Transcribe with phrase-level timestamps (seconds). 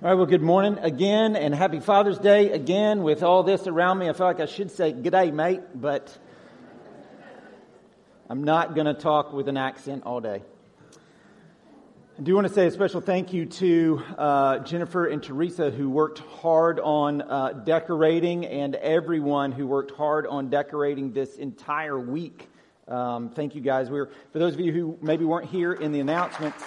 [0.00, 3.02] All right, well, good morning again, and happy Father's Day again.
[3.02, 6.16] With all this around me, I feel like I should say good day, mate, but
[8.30, 10.40] I'm not going to talk with an accent all day.
[12.16, 15.90] I do want to say a special thank you to uh, Jennifer and Teresa, who
[15.90, 22.48] worked hard on uh, decorating, and everyone who worked hard on decorating this entire week.
[22.86, 23.90] Um, thank you, guys.
[23.90, 26.62] We are for those of you who maybe weren't here in the announcements.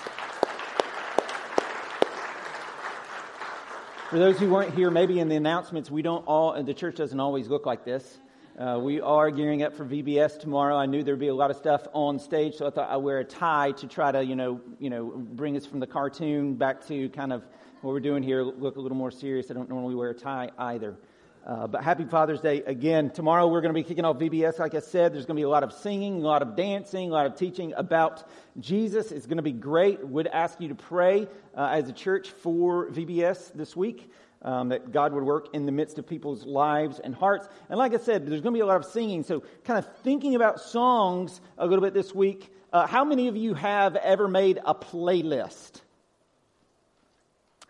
[4.12, 7.22] For those who weren't here, maybe in the announcements, we don't all, the church doesn't
[7.22, 8.18] always look like this.
[8.60, 10.76] Uh, we are gearing up for VBS tomorrow.
[10.76, 13.20] I knew there'd be a lot of stuff on stage, so I thought I'd wear
[13.20, 16.86] a tie to try to, you know, you know, bring us from the cartoon back
[16.88, 17.46] to kind of
[17.80, 19.50] what we're doing here, look a little more serious.
[19.50, 20.98] I don't normally wear a tie either.
[21.46, 23.10] Uh, but happy Father's Day again.
[23.10, 24.60] Tomorrow we're going to be kicking off VBS.
[24.60, 27.10] Like I said, there's going to be a lot of singing, a lot of dancing,
[27.10, 29.12] a lot of teaching about Jesus.
[29.12, 30.06] It's going to be great.
[30.08, 31.28] Would ask you to pray
[31.58, 34.12] uh, as a church for VBS this week.
[34.44, 37.48] Um, that God would work in the midst of people's lives and hearts.
[37.70, 39.22] And like I said, there's going to be a lot of singing.
[39.22, 42.52] So, kind of thinking about songs a little bit this week.
[42.74, 45.82] Uh, how many of you have ever made a playlist?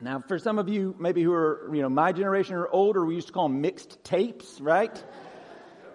[0.01, 3.13] Now, for some of you, maybe who are, you know, my generation or older, we
[3.13, 5.03] used to call them mixed tapes, right?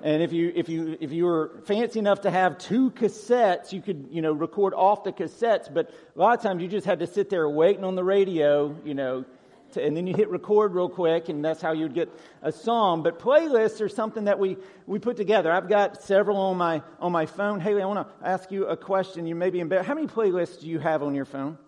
[0.00, 3.82] And if you, if you, if you were fancy enough to have two cassettes, you
[3.82, 7.00] could, you know, record off the cassettes, but a lot of times you just had
[7.00, 9.24] to sit there waiting on the radio, you know,
[9.72, 12.08] to, and then you hit record real quick, and that's how you'd get
[12.42, 13.02] a song.
[13.02, 15.50] But playlists are something that we, we put together.
[15.50, 17.58] I've got several on my, on my phone.
[17.58, 19.26] Haley, I want to ask you a question.
[19.26, 19.88] You may be embarrassed.
[19.88, 21.58] How many playlists do you have on your phone?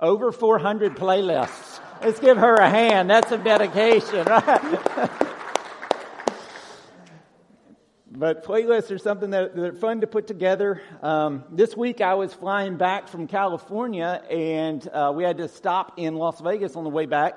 [0.00, 1.78] Over 400 playlists.
[2.02, 3.10] Let's give her a hand.
[3.10, 4.80] That's a dedication, right?
[8.10, 10.80] but playlists are something that, that, are fun to put together.
[11.02, 15.92] Um, this week I was flying back from California and uh, we had to stop
[15.98, 17.34] in Las Vegas on the way back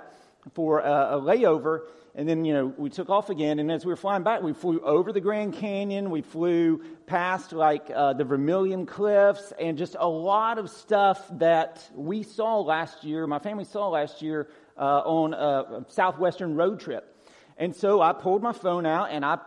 [0.51, 1.81] for a, a layover
[2.15, 4.53] and then you know we took off again and as we were flying back we
[4.53, 9.95] flew over the grand canyon we flew past like uh, the vermilion cliffs and just
[9.99, 15.01] a lot of stuff that we saw last year my family saw last year uh,
[15.05, 17.09] on a southwestern road trip.
[17.57, 19.37] And so i pulled my phone out and i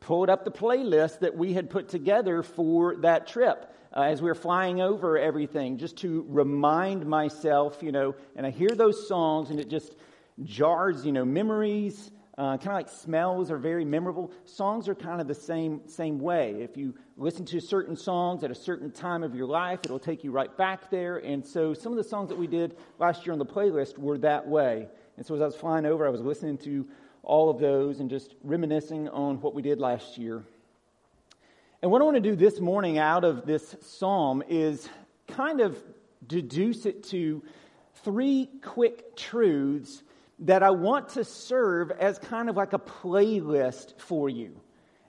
[0.00, 4.28] pulled up the playlist that we had put together for that trip uh, as we
[4.28, 9.50] were flying over everything just to remind myself you know and i hear those songs
[9.50, 9.96] and it just
[10.42, 14.30] jars you know memories uh, kind of like smells are very memorable.
[14.44, 16.56] Songs are kind of the same same way.
[16.60, 20.22] If you listen to certain songs at a certain time of your life, it'll take
[20.22, 21.16] you right back there.
[21.16, 24.18] And so some of the songs that we did last year on the playlist were
[24.18, 24.88] that way.
[25.16, 26.86] And so as I was flying over, I was listening to
[27.22, 30.44] all of those and just reminiscing on what we did last year.
[31.80, 34.86] And what I want to do this morning out of this psalm is
[35.26, 35.82] kind of
[36.26, 37.42] deduce it to
[38.04, 40.02] three quick truths
[40.40, 44.60] that I want to serve as kind of like a playlist for you.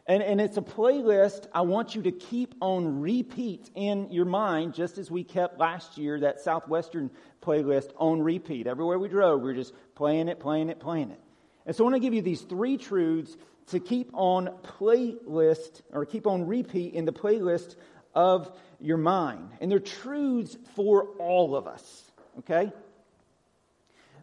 [0.08, 4.74] And, and it's a playlist I want you to keep on repeat in your mind,
[4.74, 7.12] just as we kept last year that Southwestern
[7.42, 8.68] playlist on repeat.
[8.68, 11.20] Everywhere we drove, we were just playing it, playing it, playing it.
[11.66, 13.36] And so I want to give you these three truths
[13.68, 14.50] to keep on
[14.80, 17.76] playlist or keep on repeat in the playlist
[18.16, 18.50] of
[18.80, 19.50] your mind.
[19.60, 22.72] And they're truths for all of us, okay?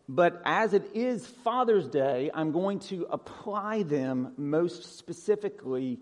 [0.09, 5.98] But as it is Father's Day, I'm going to apply them most specifically,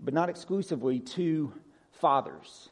[0.00, 1.52] but not exclusively, to
[1.92, 2.68] fathers.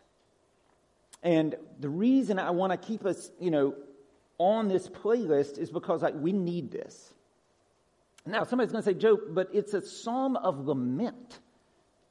[1.23, 3.75] And the reason I want to keep us, you know,
[4.39, 7.13] on this playlist is because like, we need this.
[8.27, 11.39] Now, somebody's going to say, Joe, but it's a psalm of lament.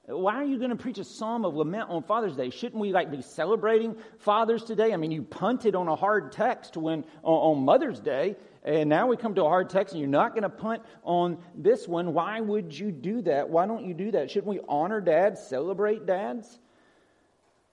[0.07, 2.51] Why are you going to preach a psalm of lament on Father's Day?
[2.51, 4.93] Shouldn't we like be celebrating fathers today?
[4.93, 9.07] I mean, you punted on a hard text when on, on Mother's Day, and now
[9.07, 12.13] we come to a hard text, and you're not going to punt on this one.
[12.13, 13.49] Why would you do that?
[13.49, 14.29] Why don't you do that?
[14.29, 16.59] Shouldn't we honor dads, celebrate dads?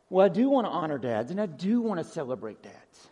[0.09, 3.09] Well, I do want to honor dads, and I do want to celebrate dads.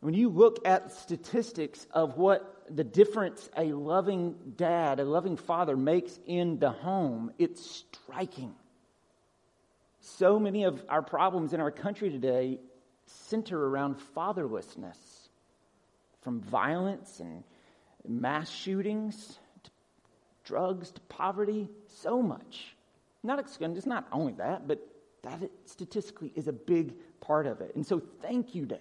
[0.00, 5.76] When you look at statistics of what the difference a loving dad, a loving father
[5.76, 8.54] makes in the home, it's striking.
[10.00, 12.58] So many of our problems in our country today
[13.06, 14.96] center around fatherlessness,
[16.22, 17.44] from violence and
[18.06, 19.70] mass shootings to
[20.44, 22.74] drugs to poverty, so much.
[23.22, 24.80] Not, it's not only that, but
[25.22, 27.76] that statistically is a big part of it.
[27.76, 28.80] And so, thank you, Dad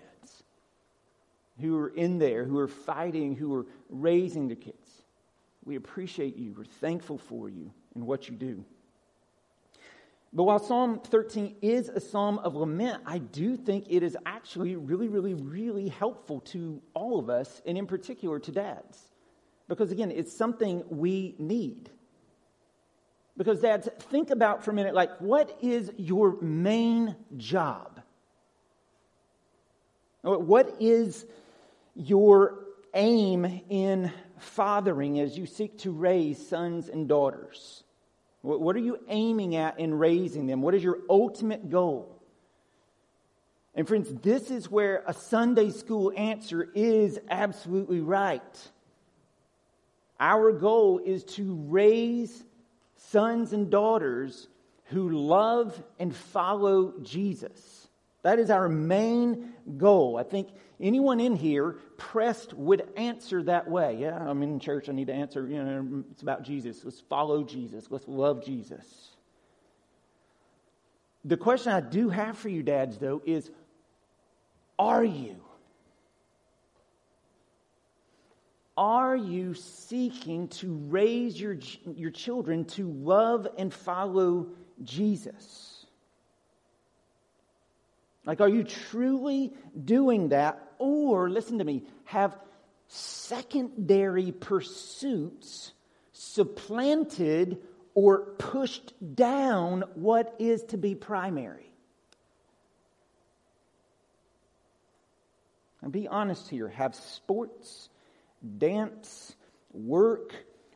[1.60, 5.04] who are in there, who are fighting, who are raising the kids.
[5.64, 6.54] We appreciate you.
[6.58, 8.64] We're thankful for you and what you do.
[10.34, 14.78] But while Psalm 13 is a psalm of lament, I do think it is actually
[14.78, 19.12] really, really, really helpful to all of us, and in particular to dads.
[19.68, 21.90] Because again, it's something we need.
[23.38, 27.91] Because, dads, think about for a minute like, what is your main job?
[30.22, 31.26] What is
[31.96, 32.60] your
[32.94, 37.84] aim in fathering as you seek to raise sons and daughters?
[38.42, 40.62] What are you aiming at in raising them?
[40.62, 42.18] What is your ultimate goal?
[43.74, 48.70] And, friends, this is where a Sunday school answer is absolutely right.
[50.20, 52.44] Our goal is to raise
[52.98, 54.48] sons and daughters
[54.86, 57.81] who love and follow Jesus.
[58.24, 60.18] That is our main goal.
[60.18, 63.98] I think anyone in here pressed would answer that way.
[64.00, 64.90] Yeah, I'm in church.
[64.90, 65.48] I need to answer.
[65.48, 66.84] You know, it's about Jesus.
[66.84, 67.88] Let's follow Jesus.
[67.90, 68.86] Let's love Jesus.
[71.26, 73.50] The question I do have for you, dads, though, is
[74.78, 75.36] are you?
[78.78, 81.58] Are you seeking to raise your,
[81.96, 84.48] your children to love and follow
[84.84, 85.81] Jesus?
[88.26, 89.54] Like, are you truly
[89.84, 90.62] doing that?
[90.78, 92.36] Or, listen to me, have
[92.88, 95.74] secondary pursuits
[96.14, 97.58] supplanted
[97.94, 101.72] or pushed down what is to be primary?
[105.82, 106.68] And be honest here.
[106.68, 107.90] Have sports
[108.58, 109.36] dance,
[109.74, 110.34] work,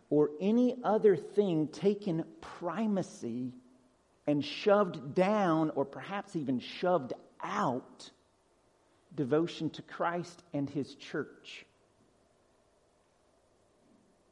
[0.09, 3.53] or any other thing taken primacy
[4.27, 8.09] and shoved down, or perhaps even shoved out,
[9.15, 11.65] devotion to Christ and His church.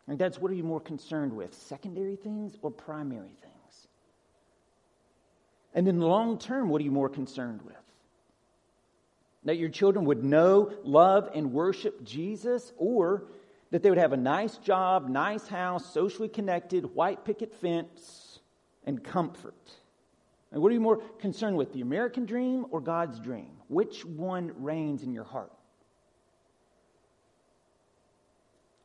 [0.07, 1.53] And that's what are you more concerned with?
[1.53, 3.87] Secondary things or primary things?
[5.73, 7.75] And then long term, what are you more concerned with?
[9.45, 13.23] That your children would know, love, and worship Jesus, or
[13.71, 18.39] that they would have a nice job, nice house, socially connected, white picket fence,
[18.85, 19.55] and comfort.
[20.53, 23.49] And what are you more concerned with, the American dream or God's dream?
[23.69, 25.51] Which one reigns in your heart?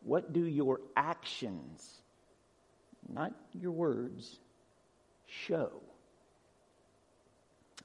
[0.03, 1.87] What do your actions,
[3.07, 4.41] not your words,
[5.27, 5.71] show?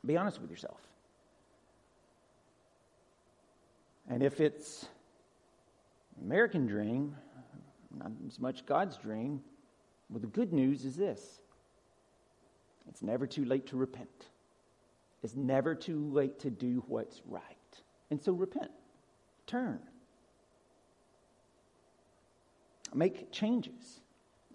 [0.06, 0.80] Be honest with yourself.
[4.07, 4.85] And if it's
[6.21, 7.18] American dream,
[7.97, 9.41] not as much God's dream,
[10.09, 11.41] well, the good news is this
[12.89, 14.27] it's never too late to repent.
[15.24, 17.44] It's never too late to do what's right.
[18.12, 18.71] And so repent,
[19.47, 19.80] turn,
[22.94, 24.01] make changes,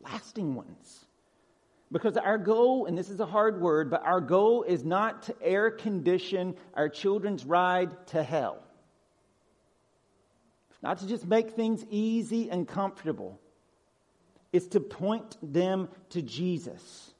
[0.02, 1.04] lasting ones.
[1.90, 5.34] Because our goal, and this is a hard word, but our goal is not to
[5.42, 8.62] air condition our children's ride to hell.
[10.82, 13.40] Not to just make things easy and comfortable.
[14.52, 17.12] It's to point them to Jesus,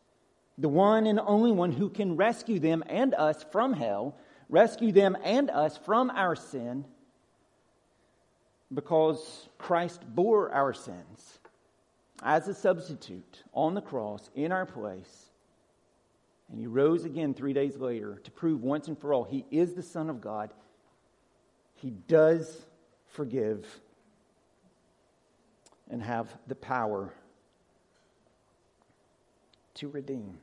[0.59, 4.17] the one and only one who can rescue them and us from hell,
[4.49, 6.85] rescue them and us from our sin,
[8.75, 11.39] because Christ bore our sins
[12.23, 15.31] as a substitute on the cross in our place.
[16.51, 19.75] And he rose again three days later to prove once and for all he is
[19.75, 20.51] the Son of God.
[21.77, 22.67] He does
[23.07, 23.67] forgive,
[25.91, 27.13] and have the power
[29.75, 30.39] to redeem.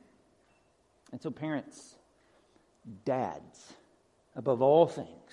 [1.12, 1.94] And so, parents,
[3.04, 3.72] dads,
[4.34, 5.32] above all things,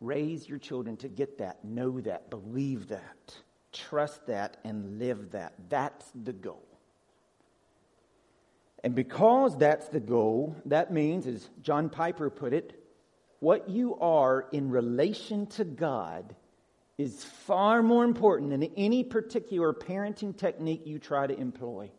[0.00, 3.34] raise your children to get that, know that, believe that,
[3.72, 5.54] trust that, and live that.
[5.68, 6.66] That's the goal.
[8.82, 12.82] And because that's the goal, that means, as John Piper put it,
[13.40, 16.34] what you are in relation to God
[16.96, 21.90] is far more important than any particular parenting technique you try to employ.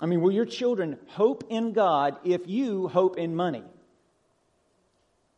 [0.00, 3.64] I mean, will your children hope in God if you hope in money?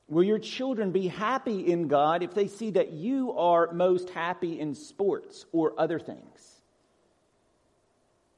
[0.08, 4.58] Will your children be happy in God if they see that you are most happy
[4.58, 6.58] in sports or other things?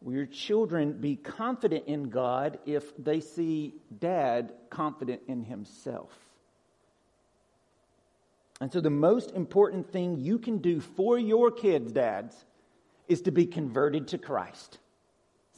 [0.02, 6.10] Will your children be confident in God if they see dad confident in himself?
[8.60, 12.34] And so, the most important thing you can do for your kids, dads,
[13.08, 14.79] is to be converted to Christ.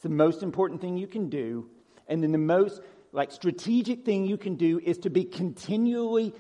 [0.02, 1.70] It's the most important thing you can do.
[2.08, 2.82] And then the most
[3.12, 6.34] like strategic thing you can do is to be continually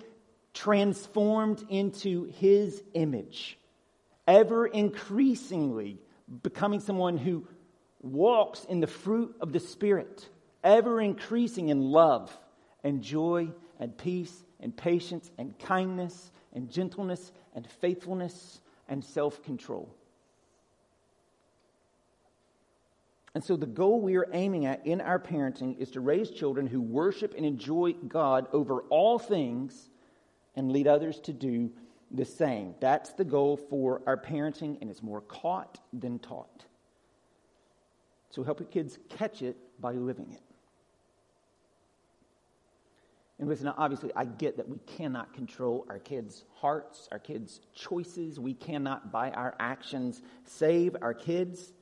[0.52, 3.56] transformed into his image,
[4.26, 6.00] ever increasingly
[6.42, 7.46] becoming someone who
[8.00, 10.28] walks in the fruit of the Spirit,
[10.64, 12.36] ever increasing in love
[12.82, 19.94] and joy and peace and patience and kindness and gentleness and faithfulness and self control.
[23.34, 26.66] And so, the goal we are aiming at in our parenting is to raise children
[26.66, 29.88] who worship and enjoy God over all things
[30.54, 31.72] and lead others to do
[32.10, 32.74] the same.
[32.80, 36.66] That's the goal for our parenting, and it's more caught than taught.
[38.28, 40.42] So, help your kids catch it by living it.
[43.38, 48.38] And listen, obviously, I get that we cannot control our kids' hearts, our kids' choices.
[48.38, 51.72] We cannot, by our actions, save our kids.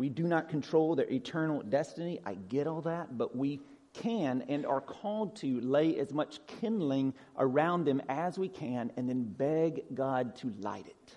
[0.00, 2.20] We do not control their eternal destiny.
[2.24, 3.60] I get all that, but we
[3.92, 9.06] can and are called to lay as much kindling around them as we can and
[9.06, 11.16] then beg God to light it.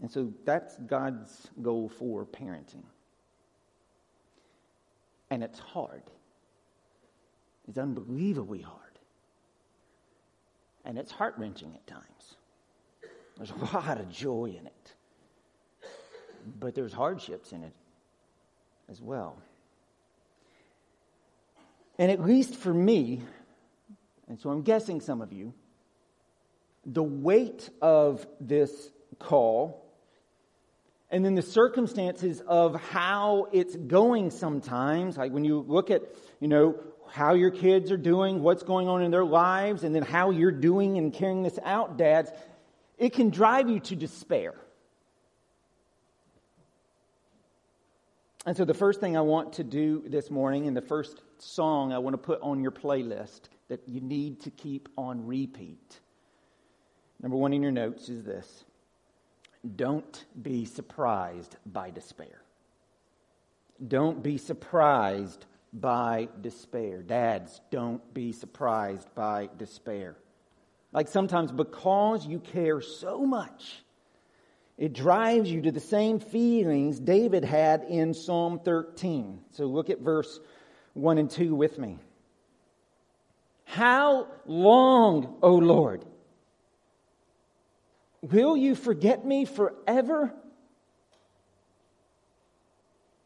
[0.00, 2.84] And so that's God's goal for parenting.
[5.32, 6.04] And it's hard.
[7.66, 9.00] It's unbelievably hard.
[10.84, 12.36] And it's heart wrenching at times.
[13.36, 14.94] There's a lot of joy in it
[16.58, 17.72] but there's hardships in it
[18.90, 19.36] as well.
[21.98, 23.22] And at least for me,
[24.28, 25.52] and so I'm guessing some of you,
[26.86, 29.84] the weight of this call
[31.10, 36.02] and then the circumstances of how it's going sometimes, like when you look at,
[36.38, 36.78] you know,
[37.10, 40.52] how your kids are doing, what's going on in their lives, and then how you're
[40.52, 42.30] doing and carrying this out, dads,
[42.96, 44.54] it can drive you to despair.
[48.46, 51.92] And so, the first thing I want to do this morning, and the first song
[51.92, 56.00] I want to put on your playlist that you need to keep on repeat,
[57.22, 58.64] number one in your notes is this
[59.76, 62.40] Don't be surprised by despair.
[63.86, 67.02] Don't be surprised by despair.
[67.02, 70.16] Dads, don't be surprised by despair.
[70.92, 73.82] Like sometimes, because you care so much
[74.80, 79.40] it drives you to the same feelings David had in Psalm 13.
[79.50, 80.40] So look at verse
[80.94, 81.98] 1 and 2 with me.
[83.66, 86.06] How long, O Lord?
[88.22, 90.32] Will you forget me forever?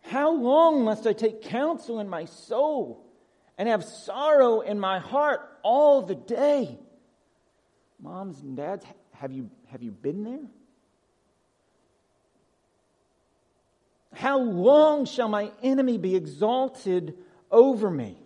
[0.02, 3.06] How long must I take counsel in my soul
[3.56, 6.80] and have sorrow in my heart all the day?
[8.00, 10.48] Moms and dads, have you, have you been there?
[14.14, 17.16] How long shall my enemy be exalted
[17.50, 18.18] over me?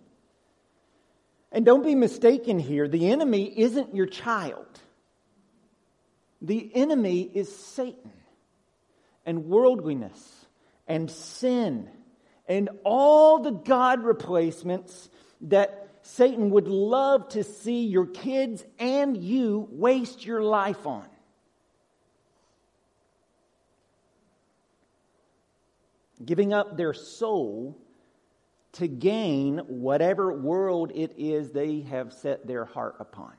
[1.50, 4.66] And don't be mistaken here, the enemy isn't your child.
[6.40, 8.12] The enemy is Satan
[9.26, 10.46] and worldliness
[10.86, 11.90] and sin
[12.46, 15.10] and all the God replacements
[15.42, 21.06] that Satan would love to see your kids and you waste your life on.
[26.24, 27.76] Giving up their soul
[28.72, 33.32] to gain whatever world it is they have set their heart upon.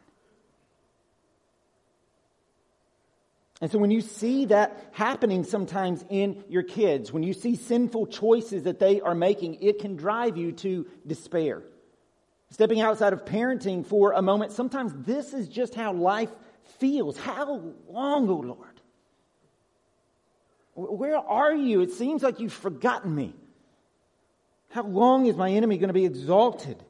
[3.61, 8.07] And so when you see that happening sometimes in your kids, when you see sinful
[8.07, 11.63] choices that they are making, it can drive you to despair.
[12.51, 16.31] Stepping outside of parenting for a moment, sometimes this is just how life
[16.79, 17.17] feels.
[17.17, 18.78] How long, O oh Lord?
[20.79, 21.81] Where are you?
[21.81, 23.33] It seems like you've forgotten me.
[24.69, 26.81] How long is my enemy going to be exalted?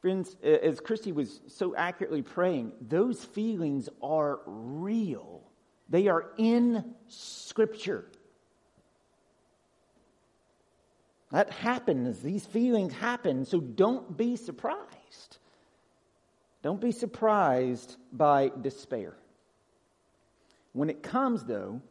[0.00, 5.42] Friends, as Christy was so accurately praying, those feelings are real.
[5.90, 8.06] They are in Scripture.
[11.32, 12.20] That happens.
[12.20, 13.44] These feelings happen.
[13.44, 15.36] So don't be surprised.
[16.62, 19.16] Don't be surprised by despair.
[20.72, 21.82] When it comes, though,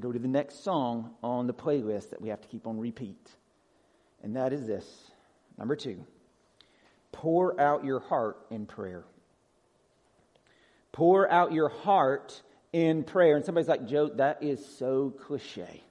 [0.00, 3.30] go to the next song on the playlist that we have to keep on repeat.
[4.22, 4.86] And that is this
[5.58, 6.04] number two
[7.12, 9.04] pour out your heart in prayer.
[10.92, 13.36] Pour out your heart in prayer.
[13.36, 15.82] And somebody's like, Joe, that is so cliche.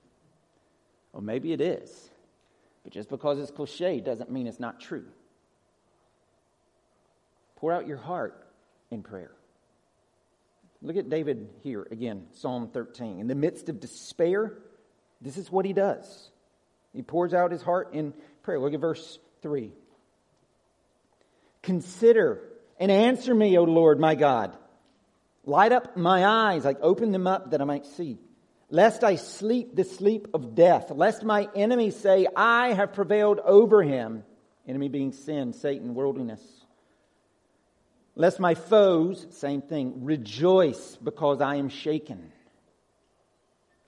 [1.13, 2.09] Well, maybe it is.
[2.83, 5.05] But just because it's cliche doesn't mean it's not true.
[7.55, 8.45] Pour out your heart
[8.91, 9.31] in prayer.
[10.83, 13.19] Look at David here again, Psalm 13.
[13.21, 14.57] In the midst of despair,
[15.21, 16.29] this is what he does.
[16.91, 18.13] He pours out his heart in
[18.43, 18.59] prayer.
[18.59, 19.71] Look at verse 3.
[21.61, 22.41] Consider
[22.77, 24.57] and answer me, O Lord my God.
[25.45, 28.19] Light up my eyes, like open them up that I might see.
[28.73, 33.83] lest I sleep the sleep of death, lest my enemies say, I have prevailed over
[33.83, 34.23] him.
[34.67, 36.41] Enemy being sin, Satan, worldliness.
[38.15, 42.31] Lest my foes, same thing, rejoice because I am shaken.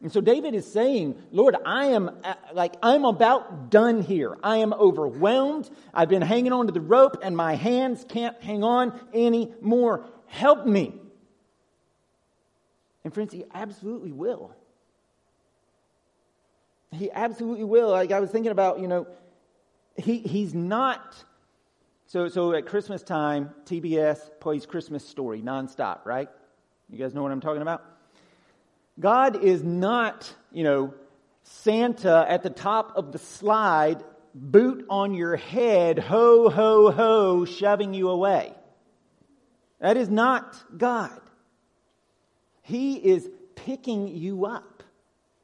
[0.01, 4.38] And so David is saying, Lord, I am uh, like, I'm about done here.
[4.44, 5.70] I am overwhelmed.
[5.94, 10.05] I've been hanging on to the rope and my hands can't hang on anymore.
[10.27, 10.94] Help me.
[13.03, 14.55] And friends, he absolutely will.
[16.91, 17.89] He absolutely will.
[17.89, 19.08] Like I was thinking about, you know,
[19.96, 21.15] he, he's not.
[22.08, 26.30] So, so at Christmas time, TBS plays Christmas Story nonstop, right?
[26.90, 27.84] You guys know what I'm talking about?
[29.00, 30.94] God is not, you know,
[31.44, 34.04] Santa at the top of the slide,
[34.36, 38.54] boot on your head, ho, ho, ho, shoving you away.
[39.80, 41.20] That is not God.
[42.62, 44.84] He is picking you up.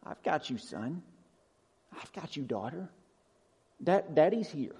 [0.03, 1.01] I've got you, son.
[1.99, 2.89] I've got you, daughter.
[3.83, 4.75] Dad, Daddy's here.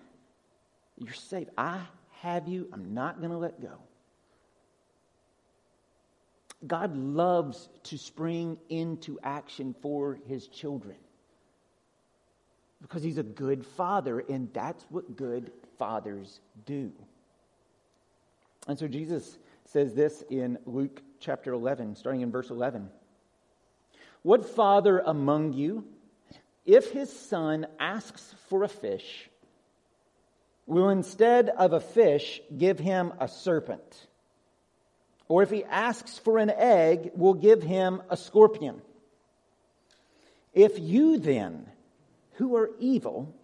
[1.02, 1.48] You're safe.
[1.58, 1.82] I
[2.20, 2.70] have you.
[2.72, 3.74] I'm not going to let go.
[6.68, 10.96] God loves to spring into action for his children
[12.84, 16.92] because he's a good father, and that's what good fathers do.
[18.68, 22.90] And so Jesus says this in Luke chapter 11, starting in verse 11.
[24.22, 25.84] What father among you,
[26.64, 29.31] if his son asks for a fish,
[30.72, 34.08] will instead of a fish give him a serpent?
[35.28, 38.82] Or if he asks for an egg, will give him a scorpion?
[40.54, 41.66] If you then,
[42.36, 43.36] who are evil,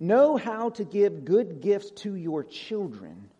[0.00, 3.30] know how to give good gifts to your children,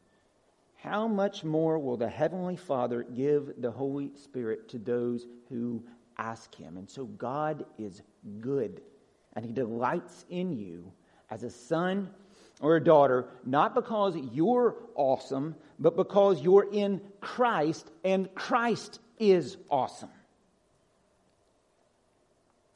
[0.77, 5.83] how much more will the Heavenly Father give the Holy Spirit to those who
[6.17, 6.77] ask Him?
[6.77, 8.03] And so God is
[8.41, 8.83] good,
[9.33, 10.93] and He delights in you
[11.29, 12.09] as a son
[12.61, 19.57] or a daughter, not because you're awesome, but because you're in Christ, and Christ is
[19.71, 20.11] awesome.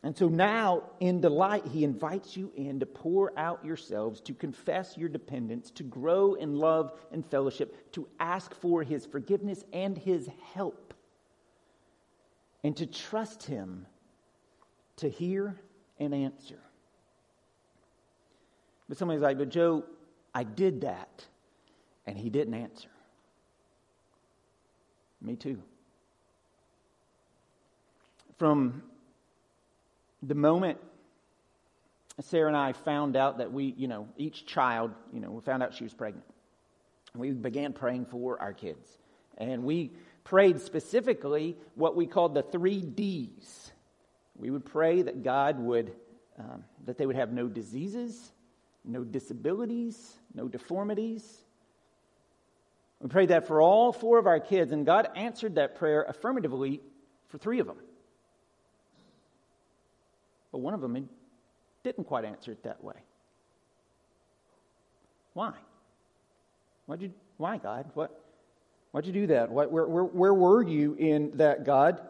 [0.03, 4.97] And so now, in delight, he invites you in to pour out yourselves, to confess
[4.97, 10.29] your dependence, to grow in love and fellowship, to ask for his forgiveness and his
[10.55, 10.95] help,
[12.65, 13.87] and to trust him
[14.97, 15.61] to hear
[15.99, 16.61] and answer.
[18.91, 19.85] But somebody's like, but Joe,
[20.35, 21.25] I did that,
[22.09, 22.89] and he didn't answer.
[25.23, 25.63] Me too.
[28.37, 28.83] From
[30.23, 30.79] the moment
[32.23, 35.63] Sarah and I found out that we, you know, each child, you know, we found
[35.63, 36.27] out she was pregnant.
[37.15, 38.99] We began praying for our kids.
[39.39, 39.93] And we
[40.25, 43.71] prayed specifically what we called the three D's.
[44.37, 45.93] We would pray that God would,
[46.39, 48.33] um, that they would have no diseases,
[48.85, 51.39] no disabilities, no deformities.
[53.01, 56.81] We prayed that for all four of our kids, and God answered that prayer affirmatively
[57.29, 57.79] for three of them.
[60.53, 61.09] But one of them
[61.83, 62.97] didn't quite answer it that way.
[65.33, 65.53] Why?
[66.87, 67.91] Why'd you, why, God?
[67.95, 68.21] What,
[68.91, 69.51] why'd you do that?
[69.51, 72.01] Where, where, where were you in that, God?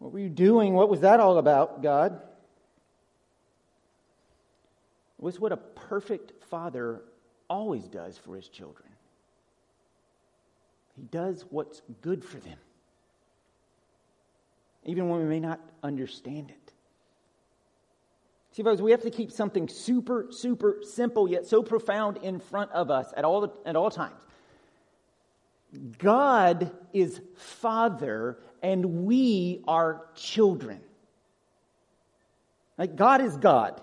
[0.00, 0.74] What were you doing?
[0.74, 2.20] What was that all about, God?
[5.20, 7.02] Was what a perfect father
[7.48, 8.88] always does for his children.
[10.96, 12.58] He does what's good for them
[14.84, 16.72] even when we may not understand it.
[18.52, 22.72] See, folks, we have to keep something super, super simple yet so profound in front
[22.72, 24.20] of us at all, at all times.
[25.98, 30.80] God is Father, and we are children.
[32.76, 33.80] Like, God is God.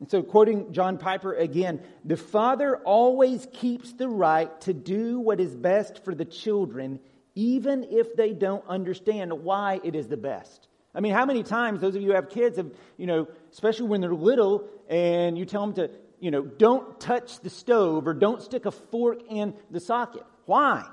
[0.00, 5.40] And so, quoting John Piper again, the Father always keeps the right to do what
[5.40, 6.98] is best for the children,
[7.34, 10.68] even if they don't understand why it is the best.
[10.94, 13.88] I mean, how many times those of you who have kids have, you know, especially
[13.88, 18.14] when they're little, and you tell them to, you know, don't touch the stove or
[18.14, 20.24] don't stick a fork in the socket.
[20.46, 20.86] Why?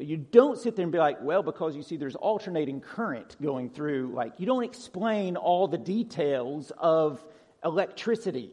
[0.00, 3.70] You don't sit there and be like, well, because you see there's alternating current going
[3.70, 4.12] through.
[4.14, 7.24] Like, you don't explain all the details of
[7.64, 8.50] electricity.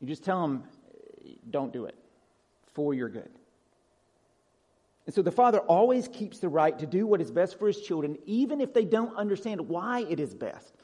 [0.00, 0.64] You just tell them,
[1.50, 1.96] don't do it
[2.74, 3.30] for your good.
[5.06, 7.80] And so the father always keeps the right to do what is best for his
[7.80, 10.74] children, even if they don't understand why it is best.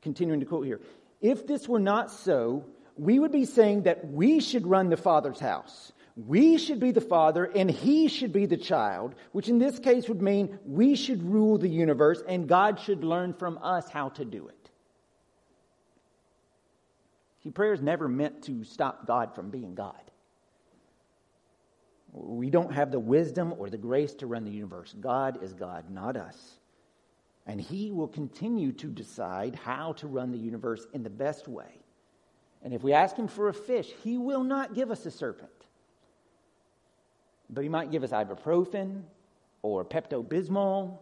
[0.00, 0.80] Continuing to quote here
[1.20, 2.64] If this were not so,
[2.96, 5.92] we would be saying that we should run the father's house.
[6.16, 10.08] We should be the father and he should be the child, which in this case
[10.08, 14.24] would mean we should rule the universe and God should learn from us how to
[14.24, 14.70] do it.
[17.42, 20.00] See, prayer is never meant to stop God from being God.
[22.12, 24.94] We don't have the wisdom or the grace to run the universe.
[25.00, 26.58] God is God, not us.
[27.46, 31.80] And He will continue to decide how to run the universe in the best way.
[32.62, 35.50] And if we ask Him for a fish, He will not give us a serpent.
[37.52, 39.02] But He might give us ibuprofen
[39.62, 40.98] or Pepto Bismol.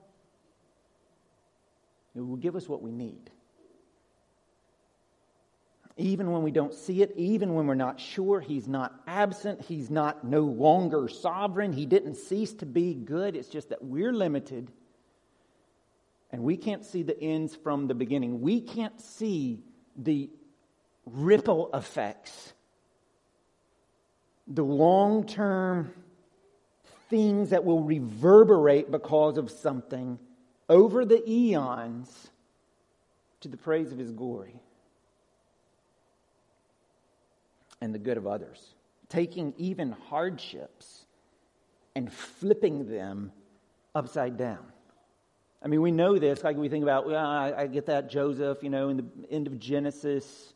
[2.14, 3.30] He will give us what we need
[6.00, 8.40] even when we don't see it, even when we're not sure.
[8.40, 9.60] He's not absent.
[9.60, 11.72] He's not no longer sovereign.
[11.72, 13.36] He didn't cease to be good.
[13.36, 14.70] It's just that we're limited
[16.32, 18.40] and we can't see the ends from the beginning.
[18.40, 19.60] We can't see
[19.96, 20.30] the
[21.04, 22.54] ripple effects,
[24.46, 25.92] the long term
[27.10, 30.18] things that will reverberate because of something
[30.68, 32.30] over the eons
[33.40, 34.54] to the praise of His glory
[37.80, 38.74] and the good of others,
[39.08, 41.06] taking even hardships
[41.94, 43.32] and flipping them
[43.94, 44.64] upside down.
[45.62, 48.62] I mean, we know this, like we think about, well, I, I get that Joseph,
[48.62, 50.54] you know, in the end of Genesis,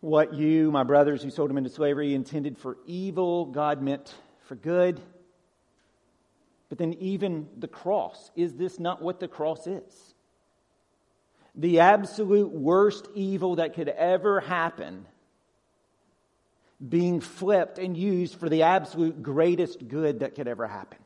[0.00, 4.14] what you, my brothers who sold him into slavery, intended for evil, God meant
[4.46, 5.00] for good.
[6.68, 10.14] But then, even the cross, is this not what the cross is?
[11.54, 15.06] The absolute worst evil that could ever happen
[16.86, 20.98] being flipped and used for the absolute greatest good that could ever happen.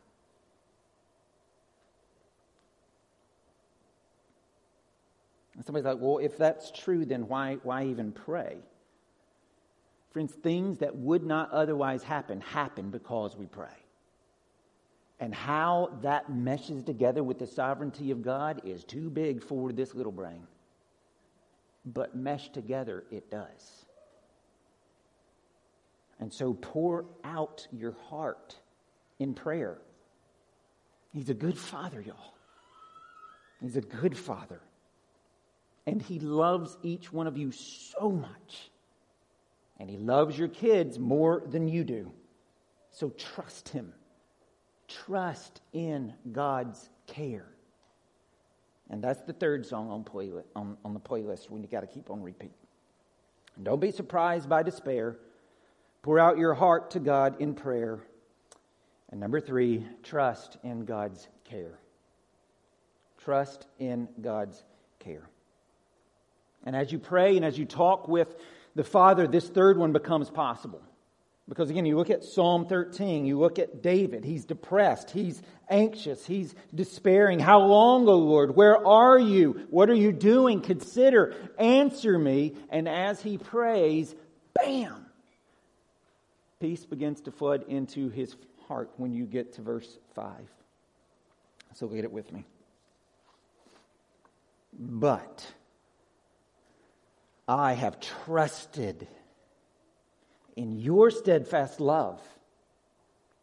[5.55, 8.59] And somebody's like, well, if that's true, then why, why even pray?
[10.11, 13.69] Friends, things that would not otherwise happen happen because we pray.
[15.21, 19.95] And how that meshes together with the sovereignty of God is too big for this
[19.95, 20.47] little brain.
[21.85, 23.87] But meshed together, it does.
[26.19, 28.57] And so pour out your heart
[29.19, 29.79] in prayer.
[31.13, 32.35] He's a good father, y'all.
[33.61, 34.61] He's a good father.
[35.87, 38.71] And he loves each one of you so much.
[39.79, 42.13] And he loves your kids more than you do.
[42.91, 43.93] So trust him.
[44.89, 47.47] Trust in God's care.
[48.91, 50.05] And that's the third song on,
[50.55, 52.53] on, on the playlist when you got to keep on repeat.
[53.57, 55.17] And don't be surprised by despair.
[56.03, 58.01] Pour out your heart to God in prayer.
[59.11, 61.79] And number three, trust in God's care.
[63.25, 64.63] Trust in God's
[64.99, 65.29] care.
[66.65, 68.35] And as you pray and as you talk with
[68.75, 70.83] the Father, this third one becomes possible.
[71.49, 74.25] Because again, you look at Psalm 13, you look at David.
[74.25, 77.41] He's depressed, he's anxious, he's despairing.
[77.41, 78.57] How long, O Lord?
[78.57, 79.67] Where are you?
[79.71, 80.61] What are you doing?
[80.61, 82.55] Consider, answer me.
[82.71, 84.15] And as he prays,
[84.55, 85.07] bam!
[86.63, 88.37] peace begins to flood into his
[88.69, 90.33] heart when you get to verse 5.
[91.75, 92.45] So at it with me.
[94.73, 95.45] But
[97.49, 99.09] I have trusted
[100.57, 102.21] in your steadfast love.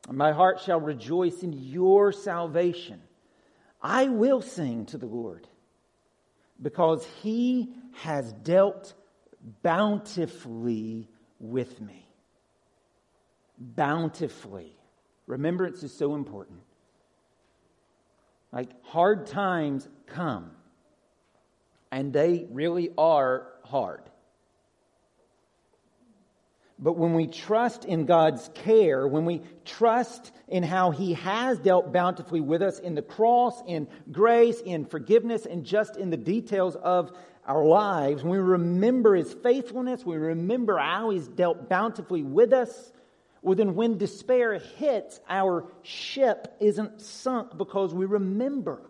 [0.09, 3.01] My heart shall rejoice in your salvation.
[3.81, 5.47] I will sing to the Lord
[6.61, 8.93] because he has dealt
[9.61, 12.09] bountifully with me
[13.59, 14.75] bountifully.
[15.27, 16.59] Remembrance is so important.
[18.51, 20.51] Like hard times come,
[21.91, 24.01] and they really are hard.
[26.81, 31.91] But when we trust in God's care, when we trust in how He has dealt
[31.91, 36.77] bountifully with us in the cross, in grace, in forgiveness, and just in the details
[36.77, 37.11] of
[37.45, 42.93] our lives, when we remember His faithfulness, we remember how He's dealt bountifully with us,
[43.41, 48.81] well, then when despair hits, our ship isn't sunk because we remember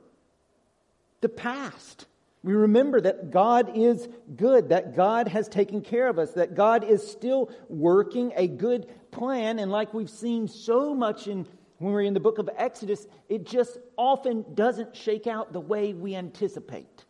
[1.22, 2.06] the past.
[2.44, 6.84] We remember that God is good, that God has taken care of us, that God
[6.84, 9.60] is still working a good plan.
[9.60, 11.46] And like we've seen so much in
[11.80, 15.94] when we're in the book of Exodus, it just often doesn't shake out the way
[15.94, 17.06] we anticipate,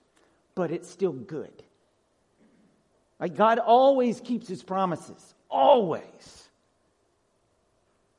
[0.54, 1.64] but it's still good.
[3.20, 6.50] Like God always keeps his promises, always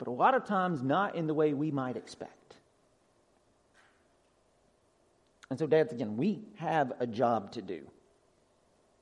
[0.00, 2.32] but a lot of times not in the way we might expect.
[5.50, 7.82] And so, dads, again, we have a job to do.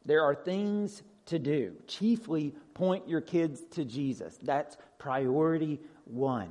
[0.06, 1.74] There are things to do.
[1.86, 4.38] Chiefly, point your kids to Jesus.
[4.42, 6.50] That's priority one.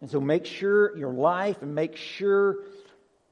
[0.00, 2.58] And so make sure your life and make sure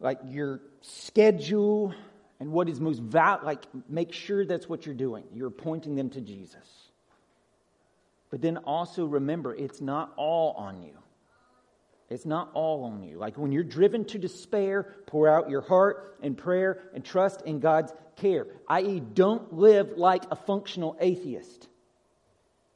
[0.01, 1.95] like your schedule
[2.41, 5.25] and what is most val like make sure that's what you're doing.
[5.35, 6.91] You're pointing them to Jesus.
[8.31, 10.93] But then also remember it's not all on you.
[12.11, 13.19] It's not all on you.
[13.19, 17.61] Like when you're driven to despair, pour out your heart and prayer and trust in
[17.61, 18.47] God's care.
[18.67, 21.69] I.e., don't live like a functional atheist,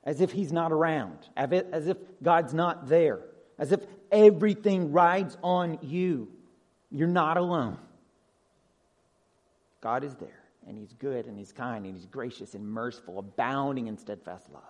[0.04, 3.20] as if He's not around, as if God's not there,
[3.58, 6.28] as if everything rides on you.
[6.90, 7.78] You're not alone.
[9.80, 13.86] God is there, and He's good, and He's kind, and He's gracious and merciful, abounding
[13.86, 14.62] in steadfast love.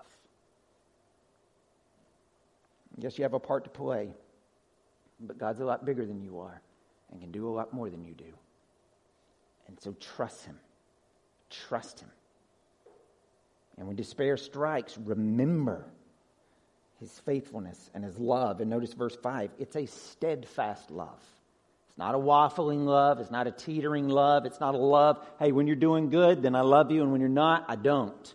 [2.97, 4.15] Yes, you have a part to play.
[5.23, 6.61] But God's a lot bigger than you are
[7.11, 8.33] and can do a lot more than you do.
[9.69, 10.59] And so trust Him.
[11.51, 12.11] Trust Him.
[13.79, 15.87] And when despair strikes, remember
[17.01, 18.61] His faithfulness and His love.
[18.61, 21.23] And notice verse 5 it's a steadfast love.
[21.89, 23.21] It's not a waffling love.
[23.21, 24.47] It's not a teetering love.
[24.47, 27.21] It's not a love, hey, when you're doing good, then I love you, and when
[27.21, 28.35] you're not, I don't.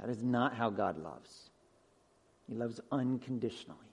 [0.00, 1.50] That is not how God loves.
[2.48, 3.87] He loves unconditionally.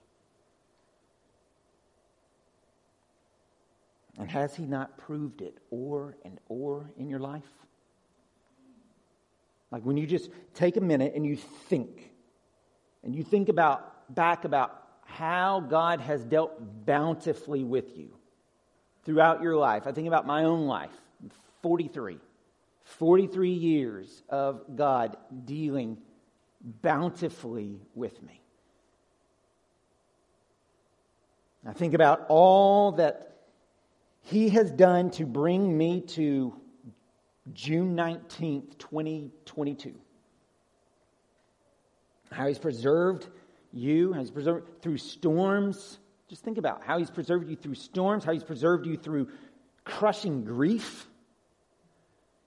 [4.17, 7.43] And has He not proved it or and or in your life?
[9.71, 12.11] Like when you just take a minute and you think,
[13.03, 18.09] and you think about back about how God has dealt bountifully with you
[19.03, 19.83] throughout your life.
[19.85, 20.91] I think about my own life,
[21.61, 22.17] 43.
[22.85, 25.97] 43 years of God dealing
[26.61, 28.41] bountifully with me.
[31.67, 33.34] I think about all that
[34.25, 36.59] he has done to bring me to
[37.53, 39.93] June 19th, 2022.
[42.31, 43.27] How he's preserved
[43.71, 45.99] you, how he's preserved through storms.
[46.27, 49.27] Just think about how he's preserved you through storms, how he's preserved you through
[49.83, 51.07] crushing grief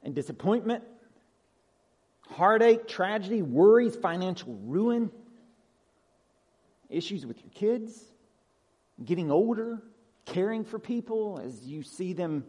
[0.03, 0.83] and disappointment,
[2.29, 5.13] heartache, tragedy, worries, financial ruin,
[6.91, 8.03] issues with your kids,
[9.05, 9.81] getting older,
[10.29, 12.45] caring for people as you see them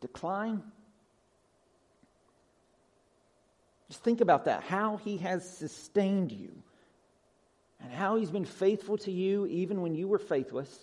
[0.00, 0.62] decline?
[3.88, 4.62] Just think about that.
[4.62, 6.50] How he has sustained you
[7.80, 10.78] and how he's been faithful to you even when you were faithless,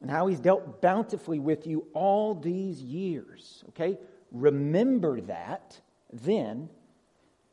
[0.00, 3.64] and how he's dealt bountifully with you all these years.
[3.70, 3.98] Okay?
[4.32, 5.80] Remember that
[6.12, 6.68] then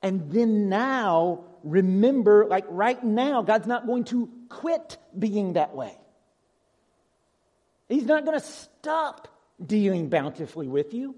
[0.01, 5.97] and then now, remember, like right now, God's not going to quit being that way.
[7.87, 9.27] He's not going to stop
[9.63, 11.15] dealing bountifully with you.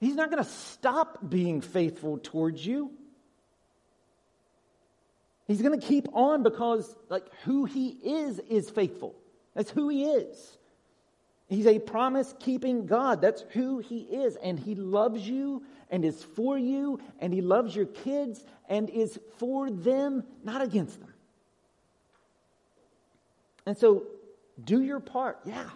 [0.00, 2.90] He's not going to stop being faithful towards you.
[5.46, 9.14] He's going to keep on because, like, who he is is faithful.
[9.54, 10.58] That's who he is.
[11.50, 13.20] He's a promise keeping God.
[13.20, 14.36] That's who he is.
[14.36, 19.18] And he loves you and is for you, and He loves your kids and is
[19.38, 21.12] for them, not against them.
[23.66, 24.04] And so,
[24.64, 25.68] do your part, yeah.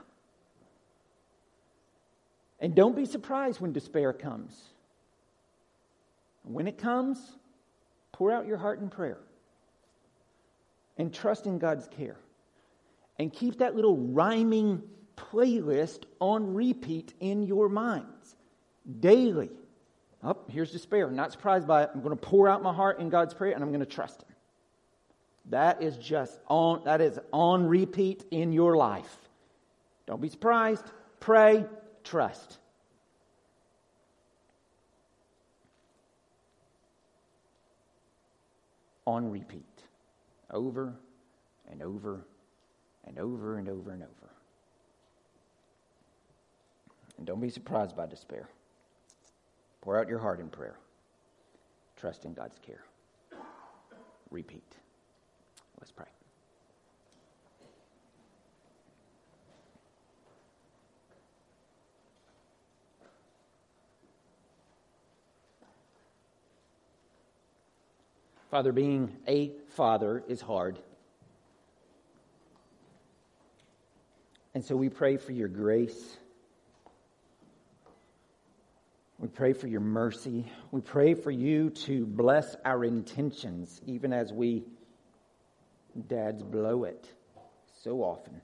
[2.60, 4.58] And don't be surprised when despair comes.
[6.44, 7.18] When it comes,
[8.12, 9.18] pour out your heart in prayer
[10.96, 12.16] and trust in God's care.
[13.18, 14.82] And keep that little rhyming
[15.16, 18.36] playlist on repeat in your minds
[19.00, 19.50] daily.
[20.22, 21.06] Oh, here's despair.
[21.06, 21.90] I'm not surprised by it.
[21.94, 24.22] I'm going to pour out my heart in God's prayer and I'm going to trust
[24.22, 24.34] Him.
[25.50, 29.16] That is just on, that is on repeat in your life.
[30.06, 30.84] Don't be surprised.
[31.20, 31.66] Pray,
[32.02, 32.58] trust.
[39.06, 39.62] On repeat.
[40.50, 40.94] Over
[41.70, 42.26] and over
[43.06, 44.30] and over and over and over.
[47.18, 48.48] And don't be surprised by despair.
[49.80, 50.76] Pour out your heart in prayer.
[51.96, 52.84] Trust in God's care.
[54.30, 54.76] Repeat.
[55.78, 56.06] Let's pray.
[68.50, 70.78] Father, being a father is hard.
[74.54, 76.18] And so we pray for your grace
[79.24, 80.44] we pray for your mercy.
[80.70, 84.64] We pray for you to bless our intentions, even as we,
[86.08, 87.10] dads, blow it
[87.82, 88.42] so often.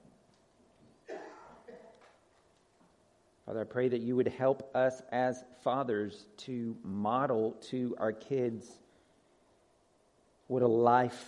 [3.44, 8.66] Father, I pray that you would help us as fathers to model to our kids
[10.46, 11.22] what a life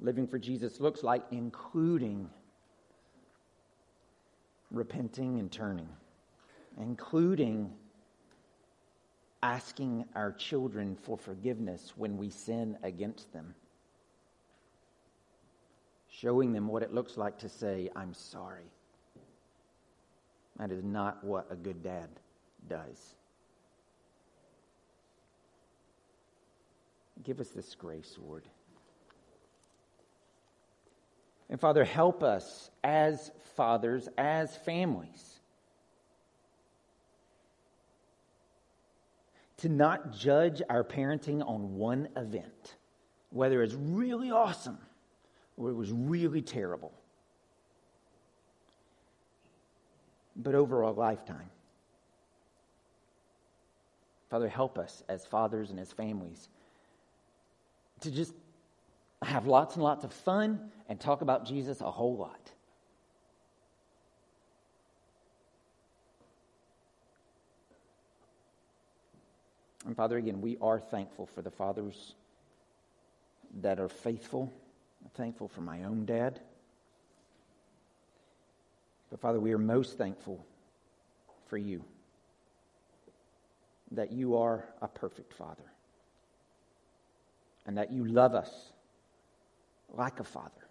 [0.00, 2.28] living for Jesus looks like, including
[4.72, 5.88] repenting and turning,
[6.80, 7.72] including
[9.42, 13.54] asking our children for forgiveness when we sin against them,
[16.08, 18.70] showing them what it looks like to say, I'm sorry.
[20.58, 22.08] That is not what a good dad
[22.68, 23.14] does.
[27.24, 28.44] Give us this grace, Lord.
[31.48, 35.31] And Father, help us as fathers, as families,
[39.62, 42.74] to not judge our parenting on one event,
[43.30, 44.76] whether it's really awesome
[45.56, 46.92] or it was really terrible,
[50.34, 51.48] but over a lifetime.
[54.30, 56.48] Father, help us as fathers and as families
[58.00, 58.34] to just
[59.22, 62.50] have lots and lots of fun and talk about Jesus a whole lot.
[69.92, 72.14] And Father, again, we are thankful for the fathers
[73.60, 74.50] that are faithful.
[75.04, 76.40] I'm thankful for my own dad.
[79.10, 80.46] But Father, we are most thankful
[81.46, 81.84] for you
[83.90, 85.70] that you are a perfect Father
[87.66, 88.72] and that you love us
[89.92, 90.66] like a father.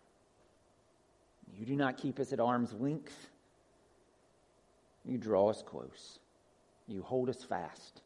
[1.55, 3.29] You do not keep us at arm's length.
[5.05, 6.17] You draw us close.
[6.87, 8.01] You hold us fast.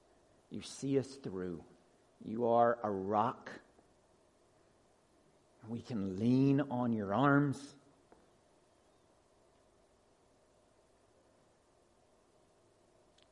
[0.49, 1.63] You see us through.
[2.23, 3.51] You are a rock.
[5.67, 7.75] We can lean on your arms.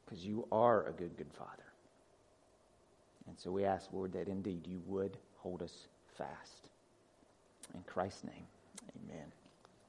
[0.06, 1.50] Because you are a good, good Father.
[3.28, 6.68] And so we ask, Lord, that indeed you would hold us fast.
[7.74, 8.46] In Christ's name,
[9.06, 9.32] amen.